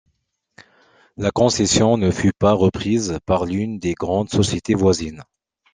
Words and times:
La 1.15 1.29
concession 1.29 1.95
ne 1.97 2.09
fut 2.09 2.33
pas 2.33 2.53
reprise 2.53 3.19
par 3.27 3.45
l'une 3.45 3.77
des 3.77 3.93
grandes 3.93 4.31
sociétés 4.31 4.73
voisines. 4.73 5.23